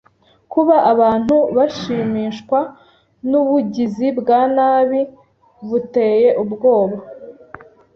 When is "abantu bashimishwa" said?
0.91-2.59